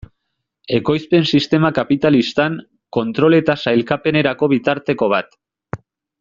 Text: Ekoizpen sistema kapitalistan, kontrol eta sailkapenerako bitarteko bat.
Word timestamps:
Ekoizpen 0.77 1.27
sistema 1.31 1.69
kapitalistan, 1.79 2.55
kontrol 2.99 3.39
eta 3.41 3.57
sailkapenerako 3.67 4.51
bitarteko 4.55 5.13
bat. 5.15 5.39